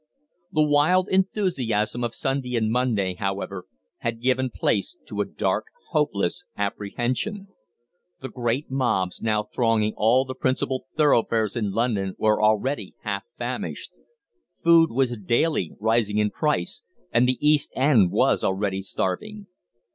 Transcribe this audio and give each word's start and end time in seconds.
The 0.51 0.65
wild 0.67 1.07
enthusiasm 1.09 2.03
of 2.03 2.15
Sunday 2.15 2.55
and 2.57 2.71
Monday, 2.71 3.13
however, 3.13 3.65
had 3.99 4.19
given 4.19 4.49
place 4.49 4.97
to 5.05 5.21
a 5.21 5.25
dark, 5.25 5.67
hopeless 5.91 6.43
apprehension. 6.57 7.49
The 8.19 8.29
great 8.29 8.71
mobs 8.71 9.21
now 9.21 9.43
thronging 9.43 9.93
all 9.95 10.25
the 10.25 10.33
principal 10.33 10.87
thoroughfares 10.97 11.55
in 11.55 11.69
London 11.69 12.15
were 12.17 12.41
already 12.41 12.95
half 13.03 13.25
famished. 13.37 13.91
Food 14.63 14.89
was 14.89 15.15
daily 15.23 15.71
rising 15.79 16.17
in 16.17 16.31
price, 16.31 16.81
and 17.11 17.27
the 17.27 17.37
East 17.39 17.71
End 17.75 18.09
was 18.09 18.43
already 18.43 18.81
starving. 18.81 19.45